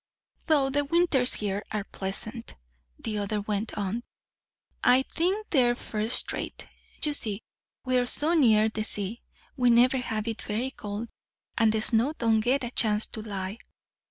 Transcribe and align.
"Though 0.47 0.71
the 0.71 0.83
winters 0.83 1.35
here 1.35 1.61
are 1.71 1.83
pleasant," 1.83 2.55
the 2.97 3.19
other 3.19 3.39
went 3.39 3.77
on. 3.77 4.01
"I 4.83 5.03
think 5.03 5.45
they're 5.51 5.75
first 5.75 6.33
rate. 6.33 6.67
You 7.03 7.13
see, 7.13 7.43
we're 7.85 8.07
so 8.07 8.33
near 8.33 8.67
the 8.67 8.83
sea, 8.83 9.21
we 9.55 9.69
never 9.69 9.97
have 9.99 10.27
it 10.27 10.41
very 10.41 10.71
cold; 10.71 11.09
and 11.55 11.71
the 11.71 11.81
snow 11.81 12.13
don't 12.17 12.39
get 12.39 12.63
a 12.63 12.71
chance 12.71 13.05
to 13.13 13.21
lie. 13.21 13.59